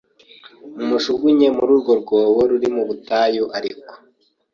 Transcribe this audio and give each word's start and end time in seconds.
mumujugunye 0.75 1.47
muri 1.55 1.71
uru 1.77 1.93
rwobo 2.05 2.39
ruri 2.49 2.67
mu 2.75 2.83
butayu 2.89 3.43
ariko 3.57 3.91